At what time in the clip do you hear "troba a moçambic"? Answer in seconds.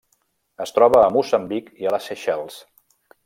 0.77-1.69